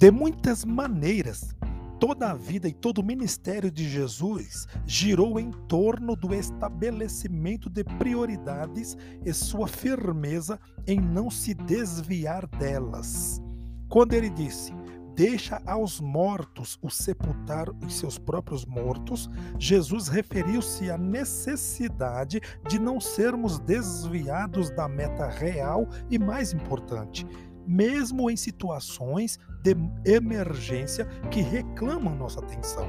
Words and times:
De 0.00 0.10
muitas 0.10 0.64
maneiras, 0.64 1.54
toda 1.98 2.30
a 2.30 2.34
vida 2.34 2.66
e 2.66 2.72
todo 2.72 3.02
o 3.02 3.04
ministério 3.04 3.70
de 3.70 3.86
Jesus 3.86 4.66
girou 4.86 5.38
em 5.38 5.50
torno 5.68 6.16
do 6.16 6.34
estabelecimento 6.34 7.68
de 7.68 7.84
prioridades 7.84 8.96
e 9.22 9.30
sua 9.34 9.68
firmeza 9.68 10.58
em 10.86 10.98
não 10.98 11.28
se 11.28 11.52
desviar 11.52 12.46
delas. 12.46 13.42
Quando 13.90 14.14
ele 14.14 14.30
disse: 14.30 14.72
Deixa 15.14 15.60
aos 15.66 16.00
mortos 16.00 16.78
o 16.80 16.88
sepultar 16.88 17.68
os 17.84 17.98
seus 17.98 18.16
próprios 18.16 18.64
mortos, 18.64 19.28
Jesus 19.58 20.08
referiu-se 20.08 20.90
à 20.90 20.96
necessidade 20.96 22.40
de 22.66 22.78
não 22.78 22.98
sermos 22.98 23.58
desviados 23.58 24.70
da 24.70 24.88
meta 24.88 25.28
real 25.28 25.86
e 26.10 26.18
mais 26.18 26.54
importante, 26.54 27.26
mesmo 27.70 28.28
em 28.28 28.36
situações 28.36 29.38
de 29.62 29.76
emergência 30.04 31.04
que 31.30 31.40
reclamam 31.40 32.16
nossa 32.16 32.40
atenção. 32.40 32.88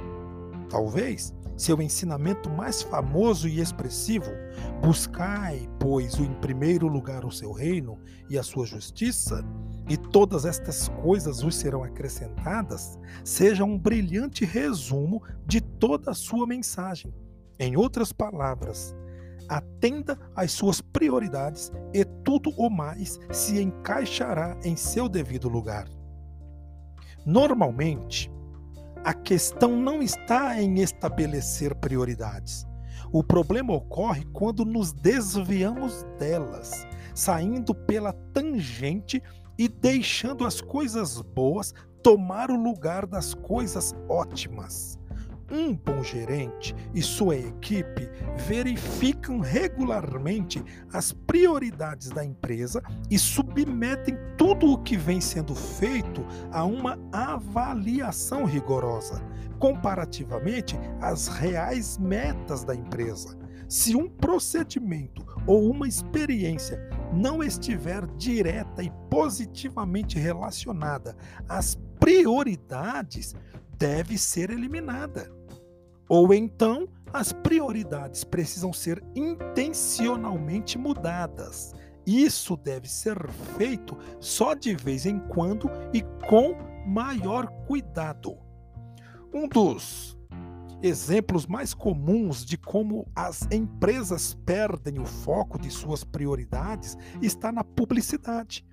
Talvez 0.70 1.34
seu 1.55 1.80
ensinamento 1.80 2.49
mais 2.49 2.81
famoso 2.81 3.48
e 3.48 3.59
expressivo, 3.59 4.31
buscai, 4.81 5.70
pois, 5.80 6.16
em 6.16 6.34
primeiro 6.35 6.88
lugar 6.88 7.23
o 7.23 7.31
seu 7.31 7.52
reino 7.52 7.99
e 8.27 8.40
a 8.40 8.41
sua 8.41 8.66
justiça, 8.66 9.45
e 9.88 9.95
todas 9.95 10.45
estas 10.45 10.88
coisas 11.04 11.41
vos 11.41 11.55
serão 11.55 11.84
acrescentadas, 11.84 12.98
seja 13.23 13.63
um 13.63 13.77
brilhante 13.77 14.45
resumo 14.45 15.21
de 15.45 15.62
toda 15.62 16.12
a 16.12 16.16
sua 16.16 16.48
mensagem. 16.48 17.13
Em 17.59 17.77
outras 17.77 18.12
palavras, 18.12 18.95
atenda 19.52 20.18
às 20.34 20.54
suas 20.54 20.80
prioridades 20.80 21.72
e 21.94 22.05
tudo 22.05 22.50
o 22.52 22.70
mais 22.70 23.20
se 23.32 23.62
encaixará 23.62 24.58
em 24.64 24.77
seu 24.77 25.10
devido 25.10 25.50
lugar. 25.50 25.90
Normalmente, 27.26 28.32
a 29.04 29.13
questão 29.13 29.76
não 29.76 30.02
está 30.02 30.62
em 30.62 30.79
estabelecer 30.79 31.76
prioridades. 31.76 32.66
O 33.12 33.22
problema 33.22 33.74
ocorre 33.74 34.24
quando 34.32 34.63
nos 34.63 34.94
desviamos 34.94 36.04
delas, 36.18 36.88
saindo 37.13 37.76
pela 37.76 38.13
tangente 38.34 39.22
e 39.57 39.68
deixando 39.68 40.46
as 40.46 40.62
coisas 40.62 41.22
boas 41.22 41.74
tomar 42.02 42.49
o 42.49 42.55
lugar 42.55 43.05
das 43.05 43.34
coisas 43.34 43.94
ótimas. 44.07 45.01
Um 45.52 45.76
bom 45.76 46.02
gerente 46.02 46.74
e 46.94 47.02
sua 47.02 47.35
equipe 47.35 48.10
verificam 48.48 49.41
regularmente 49.41 50.63
as 50.94 51.12
prioridades 51.12 52.10
da 52.10 52.24
empresa 52.24 52.82
e 53.10 53.20
submetem 53.20 54.18
tudo 54.38 54.72
o 54.72 54.77
que 54.77 54.96
vem 54.96 55.20
sendo 55.20 55.54
feito 55.54 56.26
a 56.54 56.63
uma 56.63 56.98
avaliação 57.12 58.46
rigorosa, 58.46 59.22
comparativamente 59.60 60.79
às 61.02 61.27
reais 61.27 61.98
metas 61.98 62.63
da 62.63 62.74
empresa. 62.74 63.38
Se 63.68 63.94
um 63.94 64.07
procedimento 64.07 65.25
ou 65.46 65.69
uma 65.69 65.85
experiência 65.85 66.79
não 67.13 67.44
estiver 67.44 68.06
direta 68.16 68.81
e 68.81 68.90
positivamente 69.09 70.18
relacionada 70.18 71.16
às 71.47 71.75
prioridades, 72.00 73.35
deve 73.78 74.18
ser 74.18 74.50
eliminada. 74.50 75.41
Ou 76.12 76.34
então, 76.34 76.90
as 77.13 77.31
prioridades 77.31 78.25
precisam 78.25 78.73
ser 78.73 79.01
intencionalmente 79.16 80.78
mudadas. 80.78 81.73
Isso 82.06 82.57
deve 82.57 82.90
ser 82.90 83.29
feito 83.57 83.97
só 84.19 84.53
de 84.53 84.75
vez 84.75 85.06
em 85.06 85.19
quando 85.19 85.72
e 85.94 86.01
com 86.28 86.57
maior 86.85 87.47
cuidado. 87.66 88.38
Um 89.34 89.47
dos 89.47 90.17
exemplos 90.83 91.47
mais 91.47 91.73
comuns 91.73 92.44
de 92.44 92.57
como 92.57 93.07
as 93.16 93.47
empresas 93.50 94.33
perdem 94.45 95.00
o 95.00 95.05
foco 95.05 95.57
de 95.57 95.71
suas 95.71 96.03
prioridades 96.03 96.97
está 97.21 97.53
na 97.53 97.63
publicidade. 97.63 98.66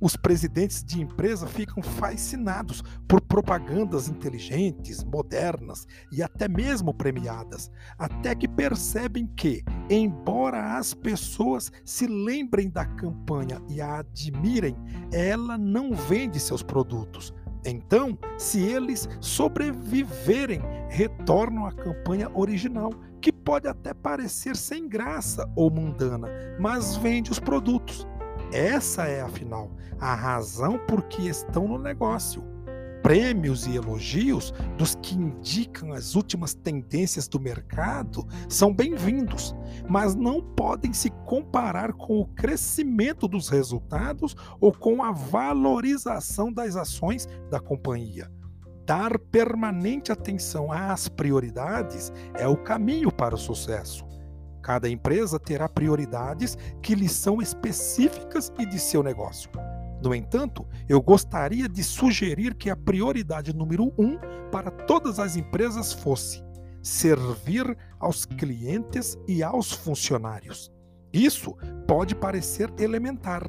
Os 0.00 0.16
presidentes 0.16 0.84
de 0.84 1.00
empresa 1.00 1.46
ficam 1.46 1.82
fascinados 1.82 2.82
por 3.08 3.20
propagandas 3.20 4.08
inteligentes, 4.08 5.02
modernas 5.02 5.86
e 6.12 6.22
até 6.22 6.46
mesmo 6.46 6.94
premiadas, 6.94 7.68
até 7.98 8.32
que 8.34 8.46
percebem 8.46 9.26
que, 9.26 9.64
embora 9.90 10.76
as 10.76 10.94
pessoas 10.94 11.72
se 11.84 12.06
lembrem 12.06 12.70
da 12.70 12.84
campanha 12.84 13.60
e 13.68 13.80
a 13.80 13.98
admirem, 13.98 14.76
ela 15.12 15.58
não 15.58 15.92
vende 15.92 16.38
seus 16.38 16.62
produtos. 16.62 17.34
Então, 17.64 18.16
se 18.38 18.62
eles 18.62 19.08
sobreviverem, 19.20 20.62
retornam 20.88 21.66
à 21.66 21.72
campanha 21.72 22.30
original, 22.32 22.90
que 23.20 23.32
pode 23.32 23.66
até 23.66 23.92
parecer 23.92 24.56
sem 24.56 24.88
graça 24.88 25.44
ou 25.56 25.70
mundana, 25.70 26.28
mas 26.60 26.96
vende 26.96 27.32
os 27.32 27.40
produtos. 27.40 28.06
Essa 28.52 29.04
é, 29.04 29.20
afinal, 29.20 29.70
a 30.00 30.14
razão 30.14 30.78
por 30.78 31.02
que 31.02 31.28
estão 31.28 31.68
no 31.68 31.78
negócio. 31.78 32.42
Prêmios 33.02 33.66
e 33.66 33.76
elogios 33.76 34.52
dos 34.76 34.94
que 34.96 35.14
indicam 35.14 35.92
as 35.92 36.14
últimas 36.14 36.54
tendências 36.54 37.28
do 37.28 37.38
mercado 37.38 38.26
são 38.48 38.74
bem-vindos, 38.74 39.54
mas 39.88 40.14
não 40.14 40.42
podem 40.42 40.92
se 40.92 41.10
comparar 41.26 41.92
com 41.92 42.20
o 42.20 42.26
crescimento 42.26 43.28
dos 43.28 43.48
resultados 43.48 44.34
ou 44.60 44.72
com 44.72 45.02
a 45.02 45.12
valorização 45.12 46.52
das 46.52 46.74
ações 46.74 47.28
da 47.50 47.60
companhia. 47.60 48.30
Dar 48.84 49.18
permanente 49.18 50.10
atenção 50.10 50.72
às 50.72 51.06
prioridades 51.06 52.10
é 52.34 52.48
o 52.48 52.56
caminho 52.56 53.12
para 53.12 53.34
o 53.34 53.38
sucesso. 53.38 54.08
Cada 54.68 54.86
empresa 54.86 55.40
terá 55.40 55.66
prioridades 55.66 56.54
que 56.82 56.94
lhe 56.94 57.08
são 57.08 57.40
específicas 57.40 58.52
e 58.58 58.66
de 58.66 58.78
seu 58.78 59.02
negócio. 59.02 59.50
No 60.02 60.14
entanto, 60.14 60.66
eu 60.86 61.00
gostaria 61.00 61.66
de 61.66 61.82
sugerir 61.82 62.54
que 62.54 62.68
a 62.68 62.76
prioridade 62.76 63.56
número 63.56 63.90
um 63.96 64.18
para 64.52 64.70
todas 64.70 65.18
as 65.18 65.36
empresas 65.36 65.94
fosse 65.94 66.44
servir 66.82 67.78
aos 67.98 68.26
clientes 68.26 69.16
e 69.26 69.42
aos 69.42 69.72
funcionários. 69.72 70.70
Isso 71.14 71.56
pode 71.86 72.14
parecer 72.14 72.70
elementar, 72.78 73.42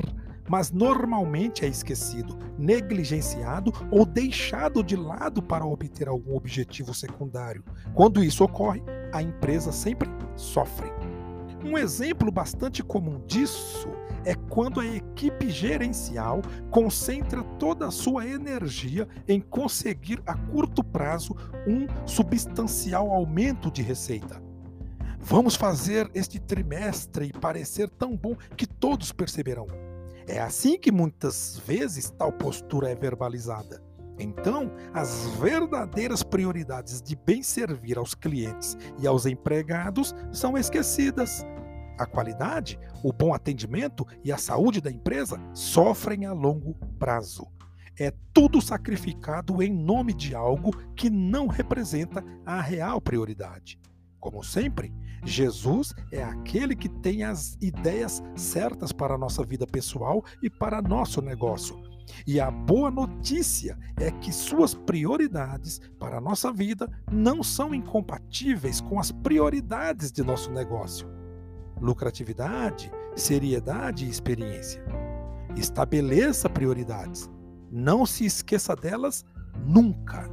mas 0.50 0.72
normalmente 0.72 1.66
é 1.66 1.68
esquecido, 1.68 2.40
negligenciado 2.58 3.74
ou 3.92 4.06
deixado 4.06 4.82
de 4.82 4.96
lado 4.96 5.42
para 5.44 5.66
obter 5.66 6.08
algum 6.08 6.38
objetivo 6.38 6.94
secundário. 6.94 7.62
Quando 7.94 8.24
isso 8.24 8.42
ocorre, 8.42 8.82
a 9.12 9.22
empresa 9.22 9.74
sempre 9.74 10.10
sofre. 10.38 10.99
Um 11.70 11.78
exemplo 11.78 12.32
bastante 12.32 12.82
comum 12.82 13.22
disso 13.28 13.90
é 14.26 14.34
quando 14.34 14.80
a 14.80 14.86
equipe 14.88 15.52
gerencial 15.52 16.42
concentra 16.72 17.44
toda 17.60 17.86
a 17.86 17.92
sua 17.92 18.26
energia 18.26 19.08
em 19.28 19.40
conseguir 19.40 20.20
a 20.26 20.36
curto 20.36 20.84
prazo 20.84 21.36
um 21.68 21.86
substancial 22.08 23.12
aumento 23.12 23.70
de 23.70 23.84
receita. 23.84 24.42
Vamos 25.20 25.54
fazer 25.54 26.10
este 26.16 26.40
trimestre 26.40 27.32
parecer 27.40 27.88
tão 27.88 28.18
bom 28.18 28.36
que 28.58 28.66
todos 28.66 29.12
perceberão. 29.12 29.68
É 30.28 30.40
assim 30.40 30.76
que 30.76 30.92
muitas 30.92 31.62
vezes 31.68 32.10
tal 32.10 32.32
postura 32.32 32.90
é 32.90 32.96
verbalizada. 32.96 33.89
Então, 34.20 34.70
as 34.94 35.26
verdadeiras 35.40 36.22
prioridades 36.22 37.02
de 37.02 37.16
bem 37.16 37.42
servir 37.42 37.98
aos 37.98 38.14
clientes 38.14 38.78
e 39.02 39.08
aos 39.08 39.26
empregados 39.26 40.14
são 40.32 40.58
esquecidas. 40.58 41.46
A 41.98 42.06
qualidade, 42.06 42.78
o 43.04 43.14
bom 43.14 43.34
atendimento 43.34 44.06
e 44.24 44.32
a 44.32 44.38
saúde 44.38 44.82
da 44.82 44.92
empresa 44.92 45.40
sofrem 45.54 46.26
a 46.26 46.34
longo 46.34 46.76
prazo. 47.00 47.48
É 47.98 48.14
tudo 48.34 48.62
sacrificado 48.62 49.62
em 49.62 49.74
nome 49.74 50.14
de 50.14 50.36
algo 50.36 50.72
que 50.96 51.10
não 51.10 51.48
representa 51.48 52.24
a 52.46 52.62
real 52.62 53.02
prioridade. 53.02 53.80
Como 54.20 54.44
sempre, 54.44 54.94
Jesus 55.24 55.94
é 56.12 56.22
aquele 56.24 56.76
que 56.76 56.90
tem 56.90 57.24
as 57.24 57.58
ideias 57.62 58.22
certas 58.36 58.92
para 58.92 59.16
a 59.16 59.18
nossa 59.18 59.46
vida 59.46 59.66
pessoal 59.66 60.24
e 60.42 60.50
para 60.50 60.82
nosso 60.82 61.22
negócio 61.22 61.89
e 62.26 62.40
a 62.40 62.50
boa 62.50 62.92
notícia 62.92 63.78
é 63.98 64.12
que 64.12 64.32
suas 64.32 64.74
prioridades 64.74 65.80
para 66.00 66.18
a 66.18 66.22
nossa 66.22 66.52
vida 66.52 66.90
não 67.12 67.44
são 67.44 67.74
incompatíveis 67.74 68.82
com 68.82 69.00
as 69.00 69.12
prioridades 69.12 70.12
de 70.12 70.24
nosso 70.24 70.52
negócio. 70.52 71.08
Lucratividade, 71.82 72.92
seriedade 73.16 74.06
e 74.06 74.10
experiência. 74.10 74.84
Estabeleça 75.56 76.50
prioridades. 76.50 77.30
Não 77.72 78.06
se 78.06 78.26
esqueça 78.26 78.76
delas 78.76 79.24
nunca. 79.66 80.30